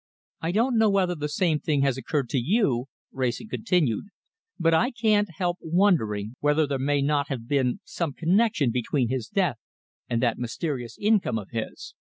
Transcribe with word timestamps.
"I 0.41 0.51
don't 0.51 0.79
know 0.79 0.89
whether 0.89 1.13
the 1.13 1.29
same 1.29 1.59
thing 1.59 1.83
has 1.83 1.95
occurred 1.95 2.27
to 2.29 2.39
you," 2.39 2.85
Wrayson 3.11 3.49
continued, 3.49 4.05
"but 4.59 4.73
I 4.73 4.89
can't 4.89 5.29
help 5.35 5.59
wondering 5.61 6.33
whether 6.39 6.65
there 6.65 6.79
may 6.79 7.03
not 7.03 7.27
have 7.27 7.47
been 7.47 7.81
some 7.83 8.13
connection 8.13 8.71
between 8.71 9.09
his 9.09 9.27
death 9.27 9.59
and 10.09 10.19
that 10.23 10.39
mysterious 10.39 10.97
income 10.99 11.37
of 11.37 11.49
his." 11.51 11.93